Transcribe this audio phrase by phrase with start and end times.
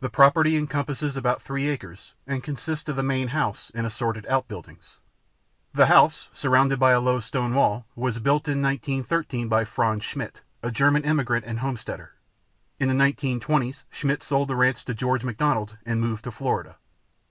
[0.00, 4.96] The property encompasses about three acres and consists of the main house and assorted outbuildings.
[5.74, 10.40] The house, surrounded by a low stone wall, was built in 1913 by Franz Schmidt,
[10.62, 12.14] a German immigrant and homesteader.
[12.78, 16.76] In the 1920s Schmidt sold the ranch to George McDonald and moved to Florida.